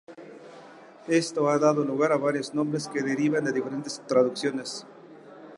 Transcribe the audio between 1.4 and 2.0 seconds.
ha dado